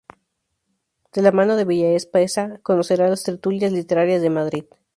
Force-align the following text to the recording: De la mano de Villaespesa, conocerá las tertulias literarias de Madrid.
De 1.13 1.21
la 1.21 1.31
mano 1.31 1.55
de 1.55 1.63
Villaespesa, 1.63 2.59
conocerá 2.63 3.07
las 3.07 3.21
tertulias 3.21 3.71
literarias 3.71 4.23
de 4.23 4.31
Madrid. 4.31 4.65